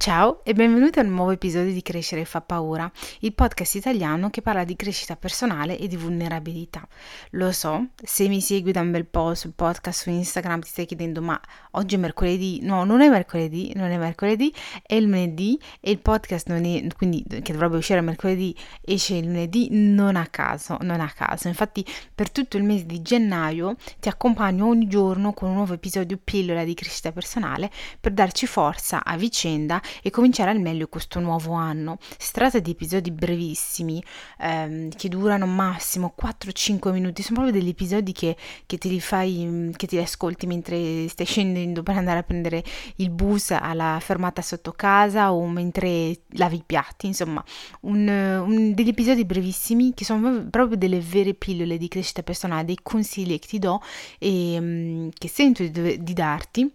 Ciao 0.00 0.42
e 0.44 0.54
benvenuti 0.54 0.98
a 0.98 1.02
un 1.02 1.10
nuovo 1.10 1.30
episodio 1.30 1.74
di 1.74 1.82
Crescere 1.82 2.24
fa 2.24 2.40
paura, 2.40 2.90
il 3.18 3.34
podcast 3.34 3.74
italiano 3.74 4.30
che 4.30 4.40
parla 4.40 4.64
di 4.64 4.74
crescita 4.74 5.14
personale 5.14 5.76
e 5.76 5.88
di 5.88 5.96
vulnerabilità. 5.98 6.88
Lo 7.32 7.52
so, 7.52 7.88
se 8.02 8.26
mi 8.26 8.40
segui 8.40 8.72
da 8.72 8.80
un 8.80 8.92
bel 8.92 9.04
po' 9.04 9.34
sul 9.34 9.52
podcast 9.54 10.00
su 10.00 10.08
Instagram 10.08 10.60
ti 10.60 10.68
stai 10.68 10.86
chiedendo 10.86 11.20
ma 11.20 11.38
oggi 11.72 11.96
è 11.96 11.98
mercoledì? 11.98 12.60
No, 12.62 12.84
non 12.84 13.02
è 13.02 13.10
mercoledì, 13.10 13.74
non 13.74 13.90
è 13.90 13.98
mercoledì, 13.98 14.50
è 14.86 14.98
lunedì 14.98 15.60
e 15.80 15.90
il 15.90 15.98
podcast 15.98 16.48
non 16.48 16.64
è, 16.64 16.82
quindi 16.96 17.22
che 17.42 17.52
dovrebbe 17.52 17.76
uscire 17.76 18.00
mercoledì 18.00 18.56
esce 18.80 19.16
il 19.16 19.26
lunedì 19.26 19.68
non 19.70 20.16
a 20.16 20.26
caso, 20.28 20.78
non 20.80 21.00
a 21.00 21.12
caso. 21.14 21.46
Infatti 21.48 21.84
per 22.14 22.30
tutto 22.30 22.56
il 22.56 22.64
mese 22.64 22.86
di 22.86 23.02
gennaio 23.02 23.76
ti 23.98 24.08
accompagno 24.08 24.66
ogni 24.66 24.88
giorno 24.88 25.34
con 25.34 25.50
un 25.50 25.56
nuovo 25.56 25.74
episodio 25.74 26.18
pillola 26.24 26.64
di 26.64 26.72
crescita 26.72 27.12
personale 27.12 27.70
per 28.00 28.12
darci 28.12 28.46
forza 28.46 29.04
a 29.04 29.18
vicenda 29.18 29.82
e 30.02 30.10
cominciare 30.10 30.50
al 30.50 30.60
meglio 30.60 30.88
questo 30.88 31.20
nuovo 31.20 31.52
anno. 31.52 31.98
Si 32.18 32.32
tratta 32.32 32.58
di 32.58 32.70
episodi 32.70 33.10
brevissimi 33.10 34.02
ehm, 34.38 34.90
che 34.90 35.08
durano 35.08 35.46
massimo 35.46 36.14
4-5 36.20 36.92
minuti, 36.92 37.22
sono 37.22 37.40
proprio 37.40 37.58
degli 37.58 37.70
episodi 37.70 38.12
che, 38.12 38.36
che, 38.66 38.78
te 38.78 38.88
li 38.88 39.00
fai, 39.00 39.72
che 39.76 39.86
ti 39.86 39.98
ascolti 39.98 40.46
mentre 40.46 41.08
stai 41.08 41.26
scendendo 41.26 41.82
per 41.82 41.96
andare 41.96 42.18
a 42.18 42.22
prendere 42.22 42.62
il 42.96 43.10
bus 43.10 43.50
alla 43.50 43.98
fermata 44.00 44.42
sotto 44.42 44.72
casa 44.72 45.32
o 45.32 45.46
mentre 45.46 46.20
lavi 46.32 46.56
i 46.56 46.62
piatti, 46.64 47.06
insomma, 47.06 47.42
un, 47.80 48.08
un, 48.08 48.74
degli 48.74 48.88
episodi 48.88 49.24
brevissimi 49.24 49.94
che 49.94 50.04
sono 50.04 50.46
proprio 50.50 50.76
delle 50.76 51.00
vere 51.00 51.34
pillole 51.34 51.76
di 51.78 51.88
crescita 51.88 52.22
personale, 52.22 52.64
dei 52.64 52.78
consigli 52.82 53.38
che 53.38 53.46
ti 53.46 53.58
do 53.58 53.82
e 54.18 54.56
um, 54.58 55.10
che 55.16 55.28
sento 55.28 55.62
di, 55.66 56.02
di 56.02 56.12
darti 56.12 56.70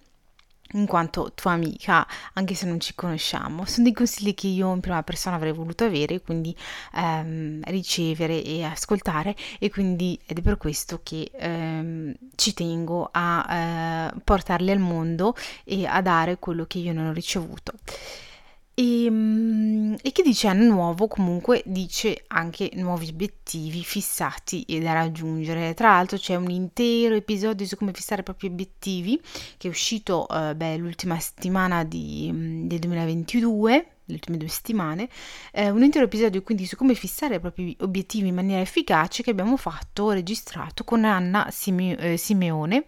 in 0.73 0.85
quanto 0.87 1.31
tua 1.35 1.51
amica, 1.51 2.05
anche 2.33 2.53
se 2.55 2.65
non 2.65 2.79
ci 2.79 2.95
conosciamo. 2.95 3.65
Sono 3.65 3.83
dei 3.83 3.93
consigli 3.93 4.33
che 4.33 4.47
io 4.47 4.73
in 4.73 4.79
prima 4.79 5.03
persona 5.03 5.35
avrei 5.35 5.53
voluto 5.53 5.85
avere, 5.85 6.21
quindi 6.21 6.55
ehm, 6.93 7.61
ricevere 7.65 8.43
e 8.43 8.63
ascoltare 8.63 9.35
e 9.59 9.69
quindi 9.69 10.19
ed 10.25 10.39
è 10.39 10.41
per 10.41 10.57
questo 10.57 10.99
che 11.03 11.29
ehm, 11.33 12.13
ci 12.35 12.53
tengo 12.53 13.09
a 13.11 14.11
eh, 14.13 14.19
portarli 14.23 14.71
al 14.71 14.79
mondo 14.79 15.35
e 15.63 15.85
a 15.85 16.01
dare 16.01 16.37
quello 16.37 16.65
che 16.65 16.79
io 16.79 16.93
non 16.93 17.07
ho 17.07 17.13
ricevuto. 17.13 17.73
E, 18.77 19.05
ehm, 19.05 19.95
e, 20.01 20.11
chi 20.11 20.21
dice 20.21 20.49
anno 20.49 20.65
nuovo 20.65 21.07
comunque 21.07 21.63
dice 21.65 22.25
anche 22.27 22.69
nuovi 22.73 23.07
obiettivi 23.07 23.83
fissati 23.83 24.63
e 24.63 24.81
da 24.81 24.91
raggiungere. 24.91 25.73
Tra 25.73 25.91
l'altro 25.91 26.17
c'è 26.17 26.35
un 26.35 26.49
intero 26.49 27.15
episodio 27.15 27.65
su 27.65 27.77
come 27.77 27.93
fissare 27.93 28.21
i 28.21 28.23
propri 28.25 28.47
obiettivi 28.47 29.19
che 29.57 29.67
è 29.67 29.71
uscito 29.71 30.27
eh, 30.27 30.55
beh, 30.55 30.75
l'ultima 30.75 31.17
settimana 31.19 31.85
di, 31.85 32.29
mm, 32.31 32.67
del 32.67 32.79
2022 32.79 33.89
le 34.07 34.13
ultime 34.13 34.37
due 34.37 34.47
settimane, 34.47 35.09
eh, 35.51 35.71
un 35.71 35.81
intero 35.83 36.05
episodio 36.05 36.43
quindi 36.43 36.67
su 36.67 36.75
come 36.75 36.93
fissare 36.93 37.35
i 37.35 37.39
propri 37.39 37.75
obiettivi 37.79 38.27
in 38.27 38.35
maniera 38.35 38.61
efficace 38.61 39.23
che 39.23 39.31
abbiamo 39.31 39.57
fatto, 39.57 40.11
registrato 40.11 40.83
con 40.83 41.05
Anna 41.05 41.47
Sime- 41.49 41.97
eh, 41.97 42.17
Simeone 42.17 42.85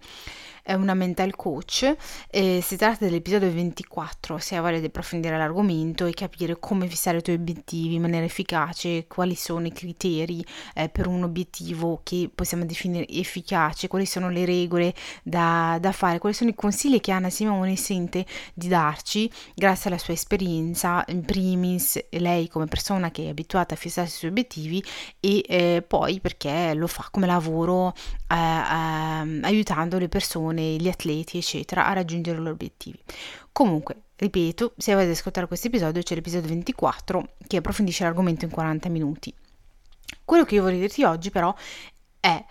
è 0.67 0.73
una 0.73 0.95
mental 0.95 1.33
coach 1.33 1.95
e 2.29 2.59
si 2.61 2.75
tratta 2.75 3.05
dell'episodio 3.05 3.49
24 3.49 4.37
se 4.37 4.59
voglia 4.59 4.79
di 4.79 4.87
approfondire 4.87 5.37
l'argomento 5.37 6.05
e 6.05 6.11
capire 6.11 6.59
come 6.59 6.87
fissare 6.87 7.19
i 7.19 7.21
tuoi 7.21 7.37
obiettivi 7.37 7.95
in 7.95 8.01
maniera 8.01 8.25
efficace, 8.25 9.07
quali 9.07 9.33
sono 9.35 9.65
i 9.65 9.71
criteri 9.71 10.45
eh, 10.73 10.89
per 10.89 11.07
un 11.07 11.23
obiettivo 11.23 12.01
che 12.03 12.29
possiamo 12.35 12.65
definire 12.65 13.07
efficace, 13.07 13.87
quali 13.87 14.05
sono 14.05 14.29
le 14.29 14.43
regole 14.43 14.93
da, 15.23 15.77
da 15.79 15.93
fare, 15.93 16.19
quali 16.19 16.35
sono 16.35 16.49
i 16.49 16.55
consigli 16.55 16.99
che 16.99 17.11
Anna 17.11 17.29
Simone 17.29 17.77
sente 17.77 18.25
di 18.53 18.67
darci 18.67 19.31
grazie 19.55 19.89
alla 19.89 19.99
sua 19.99 20.15
esperienza, 20.15 21.01
in 21.07 21.23
primis 21.23 21.97
lei 22.09 22.49
come 22.49 22.65
persona 22.65 23.09
che 23.09 23.23
è 23.23 23.29
abituata 23.29 23.73
a 23.73 23.77
fissare 23.77 24.07
i 24.07 24.11
suoi 24.11 24.31
obiettivi 24.31 24.83
e 25.21 25.45
eh, 25.47 25.85
poi 25.87 26.19
perché 26.19 26.73
lo 26.73 26.87
fa 26.87 27.07
come 27.09 27.25
lavoro 27.25 27.93
eh, 28.27 28.35
eh, 28.35 29.39
aiutando 29.43 29.97
le 29.97 30.09
persone 30.09 30.55
persone, 30.57 30.75
gli 30.75 30.87
atleti, 30.87 31.37
eccetera, 31.37 31.85
a 31.85 31.93
raggiungere 31.93 32.37
i 32.37 32.39
loro 32.39 32.53
obiettivi. 32.53 32.99
Comunque, 33.51 34.01
ripeto, 34.15 34.73
se 34.77 34.93
volete 34.93 35.11
ascoltare 35.11 35.47
questo 35.47 35.67
episodio 35.67 36.01
c'è 36.01 36.15
l'episodio 36.15 36.49
24 36.49 37.35
che 37.47 37.57
approfondisce 37.57 38.03
l'argomento 38.03 38.45
in 38.45 38.51
40 38.51 38.89
minuti. 38.89 39.33
Quello 40.25 40.43
che 40.43 40.55
io 40.55 40.63
vorrei 40.63 40.79
dirti 40.79 41.03
oggi 41.03 41.29
però 41.29 41.53
è 42.19 42.43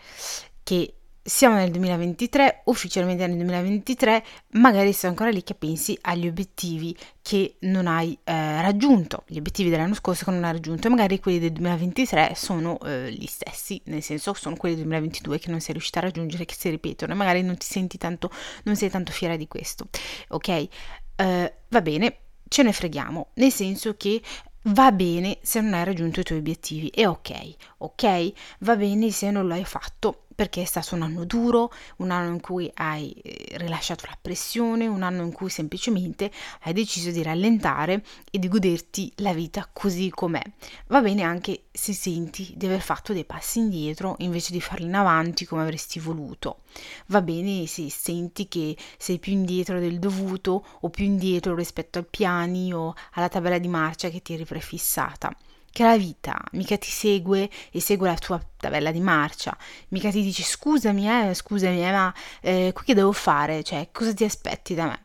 che 0.63 0.95
siamo 1.27 1.57
nel 1.57 1.73
2023, 1.73 2.63
ufficialmente 2.67 3.27
nel 3.27 3.37
2023, 3.37 4.25
magari 4.53 4.93
sei 4.93 5.11
ancora 5.11 5.31
lì 5.31 5.43
che 5.43 5.55
pensi 5.55 5.99
agli 6.03 6.29
obiettivi 6.29 6.97
che 7.21 7.57
non 7.63 7.89
hai 7.89 8.17
eh, 8.23 8.63
raggiunto, 8.63 9.25
gli 9.27 9.37
obiettivi 9.37 9.69
dell'anno 9.69 9.95
scorso 9.95 10.25
che 10.25 10.31
non 10.31 10.45
hai 10.45 10.53
raggiunto, 10.53 10.87
e 10.87 10.91
magari 10.91 11.19
quelli 11.19 11.41
del 11.41 11.51
2023 11.51 12.35
sono 12.37 12.79
eh, 12.81 13.11
gli 13.11 13.27
stessi, 13.27 13.81
nel 13.87 14.03
senso 14.03 14.35
sono 14.35 14.55
quelli 14.55 14.77
del 14.77 14.85
2022 14.85 15.39
che 15.41 15.51
non 15.51 15.61
sei 15.61 15.73
riuscita 15.73 15.99
a 15.99 16.03
raggiungere, 16.03 16.45
che 16.45 16.55
si 16.57 16.71
ripetono, 16.71 17.13
e 17.13 17.17
magari 17.17 17.43
non 17.43 17.57
ti 17.57 17.67
senti 17.67 17.99
tanto, 17.99 18.31
non 18.63 18.77
sei 18.77 18.89
tanto 18.89 19.11
fiera 19.11 19.35
di 19.37 19.49
questo, 19.49 19.89
ok? 20.29 20.69
Eh, 21.17 21.55
va 21.69 21.83
bene, 21.83 22.17
ce 22.47 22.63
ne 22.63 22.73
freghiamo, 22.73 23.31
nel 23.35 23.51
senso 23.51 23.97
che 23.97 24.23
va 24.63 24.93
bene 24.93 25.39
se 25.43 25.61
non 25.61 25.75
hai 25.75 25.85
raggiunto 25.85 26.21
i 26.21 26.23
tuoi 26.23 26.39
obiettivi, 26.39 26.89
è 26.89 27.07
ok, 27.07 27.55
ok? 27.79 28.33
Va 28.61 28.77
bene 28.77 29.11
se 29.11 29.33
non 29.33 29.49
lo 29.49 29.55
hai 29.55 29.65
fatto, 29.65 30.26
perché 30.37 30.63
è 30.63 30.65
stato 30.67 30.95
un 30.95 31.03
anno 31.03 31.25
duro, 31.25 31.73
un 31.97 32.11
anno 32.11 32.31
in 32.31 32.41
cui 32.41 32.71
hai 32.75 33.11
eh, 33.11 33.57
rilasciato 33.57 34.05
la 34.07 34.19
pressione, 34.21 34.87
un 34.87 35.03
anno 35.03 35.23
in 35.23 35.33
cui 35.33 35.49
semplicemente 35.49 36.31
hai 36.63 36.75
deciso 36.75 37.11
di 37.11 37.23
rallentare 37.23 38.05
e 38.31 38.39
di 38.39 38.47
goderti 38.47 39.11
la 39.17 39.33
vita 39.33 39.69
così 39.73 40.11
com'è. 40.11 40.43
Va 40.89 41.01
bene 41.01 41.23
anche 41.23 41.65
se 41.73 41.95
senti 41.95 42.53
di 42.55 42.67
aver 42.67 42.83
fatto 42.83 43.15
dei 43.15 43.25
passi 43.25 43.61
indietro 43.61 44.15
invece 44.19 44.53
di 44.53 44.61
farli 44.61 44.85
in 44.85 44.95
avanti 44.95 45.47
come 45.47 45.63
avresti 45.63 45.99
voluto. 45.99 46.61
Va 47.07 47.23
bene 47.23 47.67
se 47.67 47.89
senti 47.91 48.47
che 48.47 48.77
sei 48.99 49.19
più 49.19 49.33
indietro 49.33 49.81
del 49.81 49.99
dovuto 49.99 50.67
o 50.81 50.91
più 50.91 51.07
indietro 51.07 51.55
rispetto 51.55 51.99
al 51.99 52.07
piani 52.07 52.75
o 52.75 52.95
alla 53.13 53.31
tabella 53.31 53.59
di 53.59 53.69
marcia 53.69 54.11
che 54.11 54.21
ti 54.21 54.35
eri 54.35 54.45
prefissata 54.45 55.35
che 55.77 55.83
la 55.83 55.99
vita 55.99 56.43
mica 56.53 56.79
ti 56.79 56.89
segue 56.89 57.51
e 57.71 57.83
segue 57.83 58.09
la 58.09 58.15
tua 58.15 58.41
tabella 58.57 58.91
di 58.91 59.01
marcia, 59.01 59.55
mica 59.89 60.09
ti 60.09 60.23
dice 60.23 60.43
scusami, 60.43 61.07
eh, 61.07 61.35
scusami, 61.35 61.87
eh, 61.87 61.91
ma 61.91 62.15
eh, 62.41 62.71
qui 62.75 62.87
che 62.87 62.95
devo 62.95 63.13
fare? 63.13 63.63
Cioè, 63.63 63.91
cosa 63.93 64.15
ti 64.15 64.25
aspetti 64.25 64.75
da 64.75 64.87
me? 64.87 65.03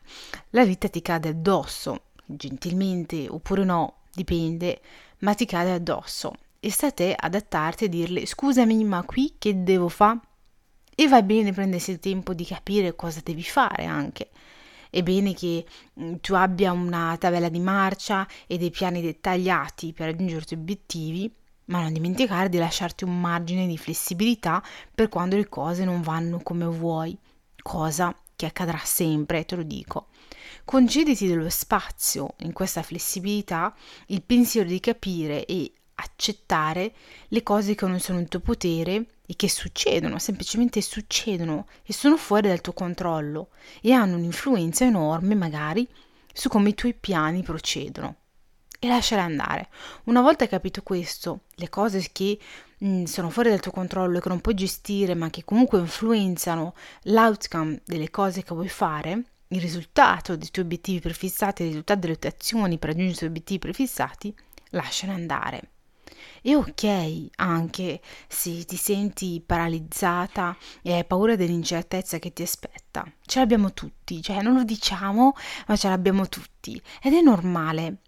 La 0.50 0.64
vita 0.64 0.88
ti 0.88 1.02
cade 1.02 1.28
addosso, 1.28 2.04
gentilmente 2.24 3.26
oppure 3.28 3.64
no, 3.64 3.96
dipende, 4.14 4.80
ma 5.18 5.34
ti 5.34 5.44
cade 5.44 5.72
addosso 5.72 6.32
e 6.58 6.70
sta 6.70 6.86
a 6.86 6.92
te 6.92 7.14
adattarti 7.14 7.84
e 7.84 7.88
dirle 7.90 8.24
scusami, 8.24 8.82
ma 8.84 9.02
qui 9.02 9.34
che 9.36 9.62
devo 9.62 9.90
fare? 9.90 10.20
E 10.94 11.06
va 11.06 11.20
bene 11.20 11.52
prendersi 11.52 11.90
il 11.90 11.98
tempo 11.98 12.32
di 12.32 12.46
capire 12.46 12.96
cosa 12.96 13.20
devi 13.22 13.42
fare 13.42 13.84
anche 13.84 14.30
è 14.92 15.02
bene 15.02 15.32
che 15.32 15.64
mm, 15.98 16.16
tu 16.20 16.34
abbia 16.34 16.70
una 16.70 17.16
tabella 17.18 17.48
di 17.48 17.60
marcia 17.60 18.28
e 18.46 18.58
dei 18.58 18.70
piani 18.70 19.00
dettagliati 19.00 19.94
per 19.94 20.08
raggiungere 20.08 20.42
i 20.42 20.44
tuoi 20.44 20.60
obiettivi, 20.60 21.34
ma 21.66 21.80
non 21.80 21.94
dimenticare 21.94 22.50
di 22.50 22.58
lasciarti 22.58 23.04
un 23.04 23.18
margine 23.18 23.66
di 23.66 23.78
flessibilità 23.78 24.62
per 24.94 25.08
quando 25.08 25.36
le 25.36 25.48
cose 25.48 25.86
non 25.86 26.02
vanno 26.02 26.40
come 26.42 26.66
vuoi, 26.66 27.16
cosa 27.62 28.14
che 28.36 28.44
accadrà 28.44 28.80
sempre, 28.84 29.46
te 29.46 29.56
lo 29.56 29.62
dico. 29.62 30.08
Concediti 30.62 31.26
dello 31.26 31.48
spazio 31.48 32.34
in 32.40 32.52
questa 32.52 32.82
flessibilità, 32.82 33.74
il 34.08 34.20
pensiero 34.20 34.68
di 34.68 34.78
capire 34.78 35.46
e 35.46 35.72
accettare 35.94 36.92
le 37.28 37.42
cose 37.42 37.74
che 37.74 37.86
non 37.86 37.98
sono 37.98 38.18
in 38.18 38.28
tuo 38.28 38.40
potere 38.40 39.06
e 39.32 39.36
che 39.36 39.48
succedono, 39.48 40.18
semplicemente 40.18 40.82
succedono 40.82 41.66
e 41.84 41.94
sono 41.94 42.18
fuori 42.18 42.48
dal 42.48 42.60
tuo 42.60 42.74
controllo 42.74 43.48
e 43.80 43.92
hanno 43.92 44.16
un'influenza 44.16 44.84
enorme 44.84 45.34
magari 45.34 45.88
su 46.34 46.50
come 46.50 46.68
i 46.68 46.74
tuoi 46.74 46.92
piani 46.92 47.42
procedono. 47.42 48.16
E 48.78 48.88
lasciare 48.88 49.22
andare. 49.22 49.68
Una 50.04 50.20
volta 50.20 50.46
capito 50.46 50.82
questo, 50.82 51.44
le 51.54 51.70
cose 51.70 52.06
che 52.12 52.38
mh, 52.78 52.86
mm, 52.86 53.04
sono 53.04 53.30
fuori 53.30 53.48
dal 53.48 53.60
tuo 53.60 53.70
controllo 53.70 54.18
e 54.18 54.20
che 54.20 54.28
non 54.28 54.40
puoi 54.42 54.54
gestire, 54.54 55.14
ma 55.14 55.30
che 55.30 55.44
comunque 55.44 55.78
influenzano 55.78 56.74
l'outcome 57.04 57.80
delle 57.86 58.10
cose 58.10 58.42
che 58.42 58.52
vuoi 58.52 58.68
fare, 58.68 59.22
il 59.48 59.60
risultato 59.62 60.36
dei 60.36 60.50
tuoi 60.50 60.66
obiettivi 60.66 61.00
prefissati, 61.00 61.62
il 61.62 61.68
risultato 61.68 62.00
delle 62.00 62.18
tue 62.18 62.28
azioni 62.28 62.76
per 62.76 62.90
raggiungere 62.90 63.14
i 63.14 63.18
tuoi 63.18 63.30
obiettivi 63.30 63.58
prefissati, 63.60 64.34
lasciare 64.70 65.12
andare. 65.12 65.70
È 66.40 66.54
ok 66.54 67.28
anche 67.36 68.00
se 68.28 68.64
ti 68.64 68.76
senti 68.76 69.42
paralizzata 69.44 70.56
e 70.82 70.92
hai 70.94 71.04
paura 71.04 71.36
dell'incertezza 71.36 72.18
che 72.18 72.32
ti 72.32 72.42
aspetta. 72.42 73.10
Ce 73.24 73.38
l'abbiamo 73.38 73.72
tutti, 73.72 74.22
cioè 74.22 74.42
non 74.42 74.54
lo 74.54 74.64
diciamo, 74.64 75.34
ma 75.66 75.76
ce 75.76 75.88
l'abbiamo 75.88 76.28
tutti 76.28 76.80
ed 77.02 77.14
è 77.14 77.20
normale. 77.20 77.98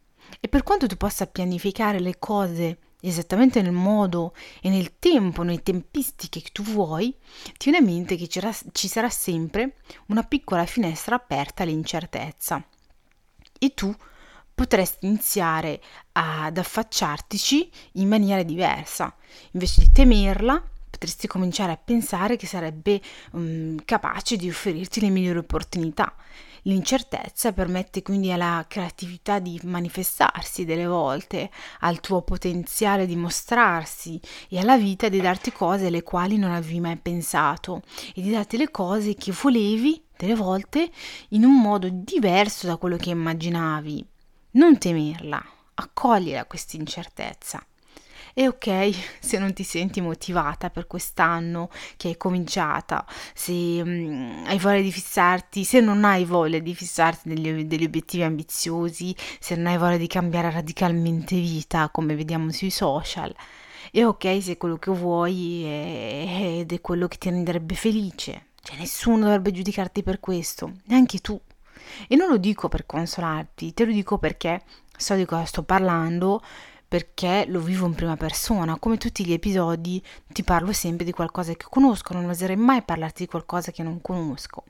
E 0.41 0.49
per 0.49 0.63
quanto 0.63 0.87
tu 0.87 0.97
possa 0.97 1.27
pianificare 1.27 2.01
le 2.01 2.19
cose 2.19 2.79
esattamente 3.01 3.61
nel 3.61 3.73
modo 3.73 4.35
e 4.61 4.71
nel 4.71 4.99
tempo, 4.99 5.43
nelle 5.43 5.63
tempistiche 5.63 6.41
che 6.41 6.51
tu 6.53 6.63
vuoi, 6.63 7.15
tieni 7.57 7.79
a 7.79 7.83
mente 7.83 8.17
che 8.17 8.29
ci 8.29 8.89
sarà 8.89 9.11
sempre 9.11 9.77
una 10.07 10.23
piccola 10.23 10.65
finestra 10.65 11.17
aperta 11.17 11.63
all'incertezza. 11.63 12.65
E 13.59 13.75
tu 13.75 13.95
potresti 14.55 15.07
iniziare 15.07 15.81
ad 16.13 16.57
affacciartici 16.57 17.71
in 17.93 18.09
maniera 18.09 18.43
diversa. 18.43 19.15
Invece 19.53 19.81
di 19.81 19.93
temerla, 19.93 20.63
potresti 20.91 21.27
cominciare 21.27 21.73
a 21.73 21.77
pensare 21.83 22.37
che 22.37 22.47
sarebbe 22.47 23.01
um, 23.33 23.77
capace 23.85 24.37
di 24.37 24.49
offrirti 24.49 25.01
le 25.01 25.11
migliori 25.11 25.39
opportunità. 25.39 26.15
L'incertezza 26.67 27.53
permette 27.53 28.01
quindi 28.01 28.33
alla 28.33 28.65
creatività 28.67 29.39
di 29.39 29.61
manifestarsi 29.65 30.65
delle 30.65 30.87
volte, 30.87 31.51
al 31.81 32.01
tuo 32.01 32.23
potenziale 32.23 33.05
di 33.05 33.17
mostrarsi 33.17 34.19
e 34.49 34.59
alla 34.59 34.79
vita 34.79 35.11
di 35.11 35.21
darti 35.21 35.53
cose 35.53 35.89
alle 35.89 36.03
quali 36.03 36.39
non 36.39 36.53
avevi 36.53 36.81
mai 36.81 36.97
pensato 36.97 37.83
e 38.15 38.23
di 38.23 38.31
darti 38.31 38.57
le 38.57 38.71
cose 38.71 39.15
che 39.15 39.33
volevi 39.33 40.03
delle 40.17 40.35
volte 40.35 40.91
in 41.31 41.45
un 41.45 41.61
modo 41.61 41.89
diverso 41.91 42.67
da 42.67 42.79
quello 42.79 42.97
che 42.97 43.11
immaginavi. 43.11 44.13
Non 44.57 44.79
temerla, 44.79 45.45
accoglila 45.75 46.45
questa 46.45 46.77
incertezza. 46.77 47.65
E 48.33 48.47
ok 48.47 48.95
se 49.19 49.39
non 49.39 49.53
ti 49.53 49.65
senti 49.65 50.01
motivata 50.01 50.71
per 50.71 50.87
quest'anno 50.87 51.71
che 51.97 52.11
è 52.11 52.17
cominciata, 52.17 53.05
se 53.35 53.53
um, 53.53 54.45
hai 54.47 54.59
voglia 54.59 54.81
di 54.81 54.93
fissarti, 54.93 55.65
se 55.65 55.81
non 55.81 56.05
hai 56.05 56.25
voglia 56.25 56.61
di 56.61 56.73
fissarti 56.73 57.29
degli, 57.29 57.65
degli 57.65 57.85
obiettivi 57.85 58.23
ambiziosi, 58.23 59.15
se 59.41 59.57
non 59.57 59.67
hai 59.67 59.79
voglia 59.79 59.97
di 59.97 60.07
cambiare 60.07 60.51
radicalmente 60.51 61.35
vita, 61.35 61.89
come 61.91 62.15
vediamo 62.15 62.53
sui 62.53 62.71
social. 62.71 63.35
E 63.91 64.05
ok 64.05 64.39
se 64.41 64.57
quello 64.57 64.77
che 64.77 64.93
vuoi 64.93 65.65
è, 65.65 66.59
ed 66.61 66.73
è 66.73 66.81
quello 66.81 67.09
che 67.09 67.19
ti 67.19 67.29
renderebbe 67.29 67.75
felice. 67.75 68.47
Cioè 68.63 68.77
nessuno 68.79 69.25
dovrebbe 69.25 69.51
giudicarti 69.51 70.05
per 70.05 70.21
questo, 70.21 70.75
neanche 70.85 71.19
tu. 71.19 71.41
E 72.09 72.17
non 72.17 72.29
lo 72.29 72.37
dico 72.37 72.69
per 72.69 72.87
consolarti, 72.87 73.75
te 73.75 73.85
lo 73.85 73.93
dico 73.93 74.19
perché 74.19 74.63
so 74.97 75.15
di 75.15 75.25
cosa 75.25 75.45
sto 75.45 75.63
parlando 75.63 76.43
perché 76.87 77.45
lo 77.49 77.61
vivo 77.61 77.87
in 77.87 77.95
prima 77.95 78.17
persona. 78.17 78.79
Come 78.79 78.99
tutti 78.99 79.25
gli 79.25 79.33
episodi 79.33 80.01
ti 80.29 80.45
parlo 80.45 80.73
sempre 80.73 81.05
di 81.05 81.11
qualcosa 81.11 81.53
che 81.55 81.67
conosco, 81.69 82.13
non 82.13 82.29
oserei 82.29 82.57
mai 82.57 82.83
parlarti 82.83 83.25
di 83.25 83.29
qualcosa 83.29 83.73
che 83.73 83.83
non 83.83 84.01
conosco. 84.01 84.65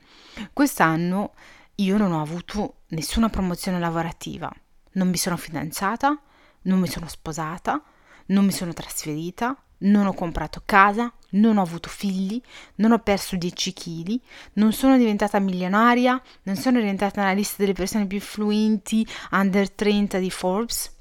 Quest'anno 0.51 1.33
io 1.75 1.97
non 1.97 2.13
ho 2.13 2.21
avuto 2.21 2.77
nessuna 2.87 3.29
promozione 3.29 3.79
lavorativa, 3.79 4.51
non 4.93 5.09
mi 5.09 5.17
sono 5.17 5.37
fidanzata, 5.37 6.19
non 6.63 6.79
mi 6.79 6.87
sono 6.87 7.07
sposata, 7.07 7.79
non 8.27 8.45
mi 8.45 8.51
sono 8.51 8.73
trasferita, 8.73 9.55
non 9.79 10.05
ho 10.05 10.13
comprato 10.13 10.61
casa, 10.65 11.11
non 11.31 11.57
ho 11.57 11.61
avuto 11.61 11.89
figli, 11.89 12.41
non 12.75 12.91
ho 12.91 12.99
perso 12.99 13.35
10 13.35 13.73
kg, 13.73 14.19
non 14.53 14.71
sono 14.71 14.97
diventata 14.97 15.39
milionaria, 15.39 16.21
non 16.43 16.55
sono 16.55 16.79
diventata 16.79 17.21
nella 17.21 17.33
lista 17.33 17.55
delle 17.59 17.73
persone 17.73 18.07
più 18.07 18.17
influenti 18.17 19.05
under 19.31 19.69
30 19.69 20.17
di 20.19 20.29
Forbes, 20.29 20.93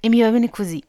e 0.00 0.08
mi 0.08 0.20
va 0.20 0.30
bene 0.30 0.50
così. 0.50 0.82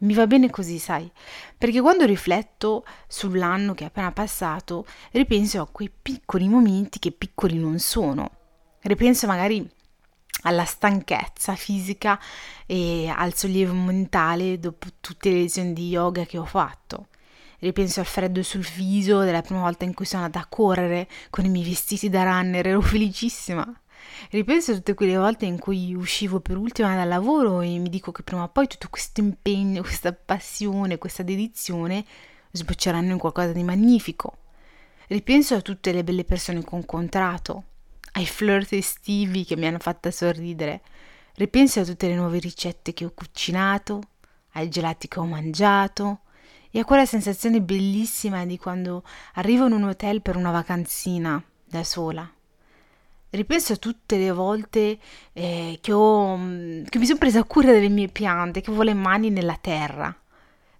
Mi 0.00 0.14
va 0.14 0.26
bene 0.26 0.50
così, 0.50 0.78
sai, 0.78 1.08
perché 1.56 1.80
quando 1.80 2.04
rifletto 2.04 2.84
sull'anno 3.06 3.72
che 3.72 3.84
è 3.84 3.86
appena 3.86 4.10
passato, 4.10 4.84
ripenso 5.12 5.60
a 5.60 5.68
quei 5.68 5.90
piccoli 5.90 6.48
momenti 6.48 6.98
che 6.98 7.12
piccoli 7.12 7.56
non 7.56 7.78
sono. 7.78 8.30
Ripenso 8.80 9.28
magari 9.28 9.70
alla 10.42 10.64
stanchezza 10.64 11.54
fisica 11.54 12.18
e 12.66 13.08
al 13.08 13.34
sollievo 13.34 13.74
mentale 13.74 14.58
dopo 14.58 14.88
tutte 15.00 15.30
le 15.30 15.40
lezioni 15.40 15.72
di 15.72 15.88
yoga 15.88 16.24
che 16.24 16.38
ho 16.38 16.44
fatto. 16.44 17.08
Ripenso 17.58 18.00
al 18.00 18.06
freddo 18.06 18.42
sul 18.42 18.66
viso 18.74 19.20
della 19.20 19.42
prima 19.42 19.60
volta 19.60 19.84
in 19.84 19.94
cui 19.94 20.04
sono 20.04 20.24
andata 20.24 20.44
a 20.44 20.48
correre 20.48 21.08
con 21.30 21.44
i 21.44 21.48
miei 21.48 21.64
vestiti 21.64 22.08
da 22.08 22.24
runner, 22.24 22.66
ero 22.66 22.80
felicissima. 22.80 23.64
Ripenso 24.30 24.72
a 24.72 24.74
tutte 24.74 24.94
quelle 24.94 25.16
volte 25.16 25.46
in 25.46 25.58
cui 25.58 25.94
uscivo 25.94 26.40
per 26.40 26.56
ultima 26.56 26.96
dal 26.96 27.06
lavoro 27.06 27.60
e 27.60 27.78
mi 27.78 27.88
dico 27.88 28.10
che 28.10 28.24
prima 28.24 28.42
o 28.42 28.48
poi 28.48 28.66
tutto 28.66 28.88
questo 28.90 29.20
impegno, 29.20 29.82
questa 29.82 30.12
passione, 30.12 30.98
questa 30.98 31.22
dedizione 31.22 32.04
sbocceranno 32.50 33.12
in 33.12 33.18
qualcosa 33.18 33.52
di 33.52 33.62
magnifico. 33.62 34.38
Ripenso 35.06 35.54
a 35.54 35.60
tutte 35.60 35.92
le 35.92 36.02
belle 36.02 36.24
persone 36.24 36.64
che 36.64 36.74
ho 36.74 36.78
incontrato, 36.78 37.64
ai 38.12 38.26
flirt 38.26 38.72
estivi 38.72 39.44
che 39.44 39.56
mi 39.56 39.66
hanno 39.66 39.78
fatta 39.78 40.10
sorridere. 40.10 40.82
Ripenso 41.34 41.80
a 41.80 41.84
tutte 41.84 42.08
le 42.08 42.14
nuove 42.14 42.38
ricette 42.38 42.92
che 42.92 43.04
ho 43.04 43.12
cucinato, 43.14 44.02
ai 44.52 44.68
gelati 44.68 45.08
che 45.08 45.18
ho 45.18 45.24
mangiato 45.24 46.20
e 46.70 46.78
a 46.78 46.84
quella 46.84 47.06
sensazione 47.06 47.60
bellissima 47.60 48.44
di 48.44 48.58
quando 48.58 49.02
arrivo 49.34 49.66
in 49.66 49.72
un 49.72 49.84
hotel 49.84 50.22
per 50.22 50.36
una 50.36 50.50
vacanzina 50.50 51.42
da 51.64 51.84
sola 51.84 52.30
ripenso 53.32 53.74
a 53.74 53.76
tutte 53.76 54.18
le 54.18 54.30
volte 54.30 54.98
eh, 55.32 55.78
che, 55.80 55.92
ho, 55.92 56.36
mm, 56.36 56.84
che 56.84 56.98
mi 56.98 57.06
sono 57.06 57.18
presa 57.18 57.44
cura 57.44 57.72
delle 57.72 57.88
mie 57.88 58.08
piante, 58.08 58.60
che 58.60 58.68
avevo 58.68 58.84
le 58.84 58.94
mani 58.94 59.30
nella 59.30 59.58
terra. 59.60 60.14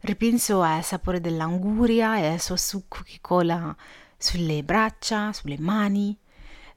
Ripenso 0.00 0.62
al 0.62 0.84
sapore 0.84 1.20
dell'anguria 1.20 2.18
e 2.18 2.26
al 2.26 2.40
suo 2.40 2.56
succo 2.56 3.00
che 3.04 3.18
cola 3.20 3.74
sulle 4.16 4.62
braccia, 4.62 5.32
sulle 5.32 5.58
mani. 5.58 6.16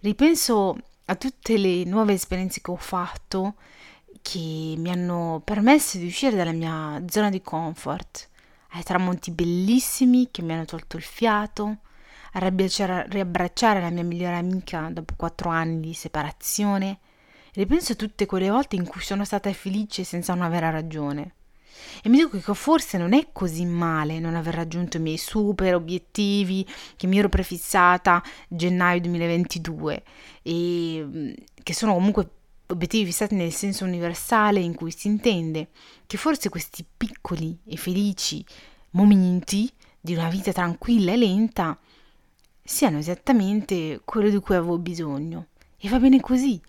Ripenso 0.06 0.78
a 1.06 1.16
tutte 1.16 1.57
le 1.57 1.84
nuove 1.84 2.13
esperienze 2.13 2.62
che 2.62 2.69
ho 2.69 2.75
fatto 2.75 3.56
che 4.22 4.75
mi 4.78 4.92
hanno 4.92 5.42
permesso 5.44 5.98
di 5.98 6.06
uscire 6.06 6.36
dalla 6.36 6.52
mia 6.52 7.02
zona 7.07 7.31
di 7.31 7.42
comfort, 7.42 8.30
ai 8.74 8.84
tramonti 8.84 9.31
bellissimi 9.31 10.30
che 10.30 10.44
mi 10.44 10.54
hanno 10.54 10.66
tolto 10.66 10.98
il 10.98 11.02
fiato, 11.02 11.78
a 12.34 12.40
riabbracciare 12.40 13.81
la 13.81 13.90
mia 13.90 14.04
migliore 14.04 14.36
amica 14.36 14.92
dopo 14.92 15.16
quattro 15.18 15.50
anni 15.50 15.80
di 15.80 15.94
separazione. 15.96 17.00
Ripenso 17.54 17.94
a 17.94 17.96
tutte 17.96 18.28
quelle 18.28 18.52
volte 18.52 18.75
in 18.75 18.86
cui 18.86 19.02
sono 19.02 19.25
stata 19.25 19.52
felice 19.54 20.04
senza 20.04 20.34
una 20.34 20.50
vera 20.50 20.69
ragione. 20.69 21.34
E 22.04 22.10
mi 22.10 22.18
dico 22.18 22.38
che 22.38 22.54
forse 22.54 22.98
non 22.98 23.13
è 23.13 23.27
così 23.31 23.66
male 23.66 24.19
non 24.19 24.36
aver 24.36 24.54
raggiunto 24.54 24.98
i 24.98 25.00
miei 25.00 25.18
super 25.18 25.75
obiettivi 25.75 26.66
che 26.95 27.07
mi 27.07 27.18
ero 27.19 27.30
prefissata 27.30 28.22
gennaio 28.48 29.01
2022 29.01 30.04
e 30.42 31.36
che 31.62 31.74
sono 31.74 31.94
comunque 31.94 32.30
obiettivi 32.68 33.06
fissati 33.06 33.36
nel 33.36 33.51
senso 33.51 33.86
universale 33.86 34.60
in 34.60 34.75
cui 34.75 34.92
si 34.92 35.07
intende 35.07 35.69
che 36.06 36.18
forse 36.18 36.50
questi 36.50 36.86
piccoli 36.98 37.57
e 37.66 37.78
felici 37.78 38.44
momenti 38.92 39.71
di 40.00 40.13
una 40.13 40.30
vita 40.30 40.51
tranquilla 40.51 41.12
e 41.12 41.18
lenta 41.18 41.78
siano 42.63 42.98
esattamente 42.98 44.01
quello 44.04 44.30
di 44.30 44.39
cui 44.39 44.56
avevo 44.56 44.80
bisogno. 44.80 45.48
E 45.78 45.88
va 45.89 46.00
bene 46.00 46.19
così. 46.19 46.60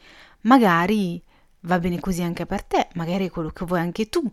Magari 0.43 1.23
va 1.61 1.79
bene 1.79 1.99
così 2.01 2.23
anche 2.23 2.47
per 2.47 2.63
te, 2.63 2.89
magari 2.95 3.27
è 3.27 3.31
quello 3.31 3.51
che 3.51 3.65
vuoi 3.65 3.81
anche 3.81 4.09
tu. 4.09 4.31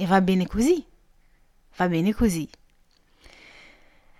E 0.00 0.06
va 0.06 0.20
bene 0.20 0.46
così. 0.46 0.86
Va 1.74 1.88
bene 1.88 2.14
così. 2.14 2.48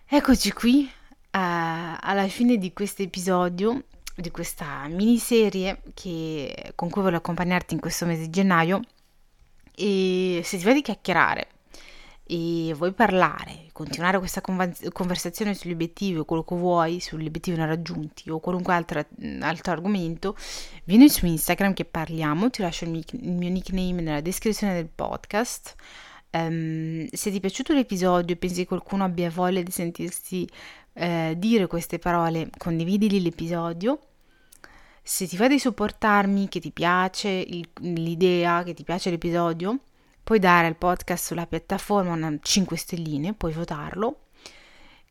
Eccoci 0.08 0.50
qui 0.50 0.90
uh, 0.90 1.28
alla 1.30 2.26
fine 2.26 2.56
di 2.56 2.72
questo 2.72 3.02
episodio, 3.02 3.84
di 4.16 4.32
questa 4.32 4.88
miniserie 4.88 5.82
che, 5.94 6.72
con 6.74 6.90
cui 6.90 7.02
voglio 7.02 7.18
accompagnarti 7.18 7.74
in 7.74 7.80
questo 7.80 8.06
mese 8.06 8.22
di 8.22 8.30
gennaio. 8.30 8.80
E 9.72 10.40
se 10.42 10.58
ti 10.58 10.64
va 10.64 10.72
di 10.72 10.82
chiacchierare 10.82 11.46
e 12.30 12.74
vuoi 12.74 12.92
parlare, 12.92 13.68
continuare 13.72 14.18
questa 14.18 14.42
conversazione 14.42 15.54
sugli 15.54 15.72
obiettivi 15.72 16.18
o 16.18 16.26
quello 16.26 16.44
che 16.44 16.54
vuoi, 16.54 17.00
sugli 17.00 17.26
obiettivi 17.26 17.56
non 17.56 17.68
raggiunti 17.68 18.28
o 18.28 18.38
qualunque 18.38 18.74
altra, 18.74 19.06
altro 19.40 19.72
argomento, 19.72 20.36
vieni 20.84 21.08
su 21.08 21.24
Instagram 21.24 21.72
che 21.72 21.86
parliamo, 21.86 22.50
ti 22.50 22.60
lascio 22.60 22.84
il 22.84 22.90
mio, 22.90 23.00
il 23.12 23.32
mio 23.32 23.48
nickname 23.48 24.02
nella 24.02 24.20
descrizione 24.20 24.74
del 24.74 24.90
podcast. 24.94 25.74
Um, 26.30 27.08
se 27.10 27.30
ti 27.30 27.38
è 27.38 27.40
piaciuto 27.40 27.72
l'episodio 27.72 28.34
e 28.34 28.38
pensi 28.38 28.56
che 28.56 28.66
qualcuno 28.66 29.04
abbia 29.04 29.30
voglia 29.30 29.62
di 29.62 29.70
sentirsi 29.70 30.46
eh, 30.92 31.34
dire 31.34 31.66
queste 31.66 31.98
parole, 31.98 32.50
condividili 32.58 33.22
l'episodio. 33.22 34.00
Se 35.02 35.26
ti 35.26 35.38
va 35.38 35.48
di 35.48 35.58
supportarmi, 35.58 36.46
che 36.48 36.60
ti 36.60 36.72
piace 36.72 37.30
il, 37.30 37.66
l'idea, 37.80 38.62
che 38.64 38.74
ti 38.74 38.84
piace 38.84 39.08
l'episodio, 39.08 39.78
puoi 40.28 40.40
dare 40.40 40.66
al 40.66 40.76
podcast 40.76 41.24
sulla 41.24 41.46
piattaforma 41.46 42.12
una 42.12 42.36
5 42.38 42.76
stelline, 42.76 43.32
puoi 43.32 43.54
votarlo 43.54 44.26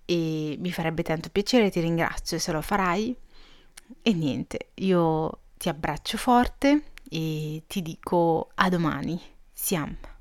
e 0.06 0.56
mi 0.60 0.72
farebbe 0.72 1.02
tanto 1.02 1.30
piacere, 1.32 1.72
ti 1.72 1.80
ringrazio 1.80 2.38
se 2.38 2.52
lo 2.52 2.62
farai. 2.62 3.18
E 4.04 4.14
niente, 4.14 4.74
io 4.76 5.40
ti 5.58 5.70
abbraccio 5.70 6.20
forte 6.20 6.92
e 7.10 7.64
ti 7.66 7.82
dico 7.82 8.52
a 8.54 8.70
domani. 8.70 9.20
Siamo. 9.52 10.17